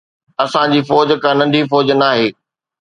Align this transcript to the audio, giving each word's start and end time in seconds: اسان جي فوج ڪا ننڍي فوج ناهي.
اسان 0.43 0.69
جي 0.75 0.81
فوج 0.89 1.07
ڪا 1.23 1.31
ننڍي 1.39 1.61
فوج 1.71 1.87
ناهي. 2.01 2.27